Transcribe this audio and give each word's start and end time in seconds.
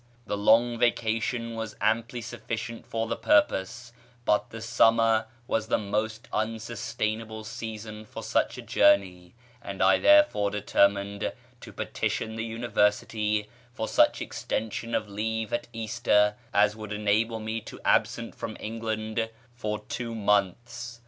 The 0.25 0.35
Long 0.35 0.79
Vacation 0.79 1.53
was 1.53 1.75
amply 1.79 2.21
sufficient 2.21 2.87
for 2.87 3.05
the 3.05 3.15
purpose, 3.15 3.93
but 4.25 4.49
the 4.49 4.59
summer 4.59 5.27
was 5.45 5.67
the 5.67 5.77
most 5.77 6.27
unsuitable 6.33 7.43
season 7.43 8.05
for 8.05 8.23
such 8.23 8.57
a 8.57 8.63
journey, 8.63 9.35
and 9.61 9.79
I 9.79 9.99
therefore 9.99 10.49
determined 10.49 11.31
to 11.61 11.71
petition 11.71 12.35
the 12.35 12.45
University 12.45 13.47
for 13.75 13.87
such 13.87 14.23
extension 14.23 14.95
of 14.95 15.07
leave 15.07 15.53
at 15.53 15.67
Easter 15.71 16.35
as 16.51 16.75
would 16.75 16.93
enable 16.93 17.39
me 17.39 17.61
to 17.61 17.79
absent 17.85 18.33
from 18.33 18.57
England 18.59 19.29
for 19.53 19.81
two 19.81 20.15
months. 20.15 20.99